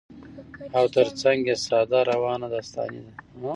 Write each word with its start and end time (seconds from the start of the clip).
او 0.77 0.85
تر 0.95 1.07
څنګ 1.21 1.41
يې 1.49 1.55
ساده، 1.65 1.99
روانه 2.11 2.47
داستاني 2.53 2.99
ده 3.05 3.13